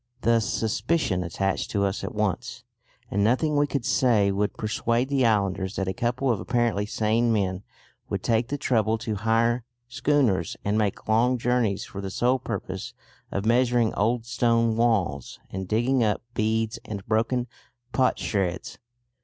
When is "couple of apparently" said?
5.93-6.87